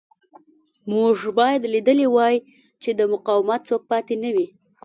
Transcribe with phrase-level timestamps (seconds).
[0.91, 2.35] موږ باید لیدلی وای
[2.81, 4.47] چې د مقاومت څوک پاتې نه وي